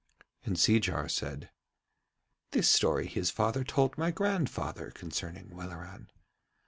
And 0.45 0.55
Seejar 0.57 1.07
said: 1.11 1.51
'This 2.49 2.67
story 2.67 3.05
his 3.05 3.29
father 3.29 3.63
told 3.63 3.99
my 3.99 4.09
grandfather 4.09 4.89
concerning 4.89 5.51
Welleran. 5.51 6.09